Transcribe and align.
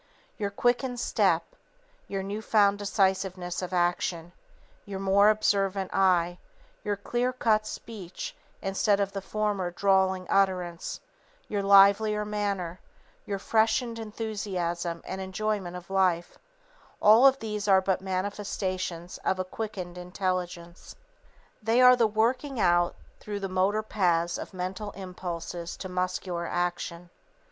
Your 0.39 0.49
quickened 0.49 0.99
step, 0.99 1.55
your 2.07 2.23
new 2.23 2.41
found 2.41 2.79
decisiveness 2.79 3.61
of 3.61 3.71
action, 3.71 4.31
your 4.83 4.97
more 4.99 5.29
observant 5.29 5.93
eye, 5.93 6.39
your 6.83 6.95
clear 6.95 7.31
cut 7.31 7.67
speech 7.67 8.35
instead 8.63 8.99
of 8.99 9.11
the 9.11 9.21
former 9.21 9.69
drawling 9.69 10.25
utterance, 10.27 11.01
your 11.47 11.61
livelier 11.61 12.25
manner, 12.25 12.79
your 13.27 13.37
freshened 13.37 13.99
enthusiasm 13.99 15.03
and 15.05 15.21
enjoyment 15.21 15.75
of 15.75 15.91
life 15.91 16.39
all 16.99 17.27
of 17.27 17.37
these 17.37 17.67
are 17.67 17.79
but 17.79 18.01
manifestations 18.01 19.19
of 19.23 19.37
a 19.37 19.45
quickened 19.45 19.99
intelligence. 19.99 20.95
[Sidenote: 20.95 21.05
Quickened 21.59 21.67
Mentality] 21.67 21.79
_They 21.79 21.85
are 21.85 21.95
the 21.95 22.07
working 22.07 22.59
out 22.59 22.95
through 23.19 23.39
the 23.39 23.47
motor 23.49 23.83
paths 23.83 24.39
of 24.39 24.51
mental 24.51 24.89
impulses 24.93 25.77
to 25.77 25.87
muscular 25.87 26.47
action. 26.47 27.11